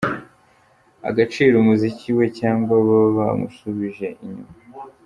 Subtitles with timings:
[1.09, 4.53] agaciro umuziki we cyangwa baba bamusubije inyuma?.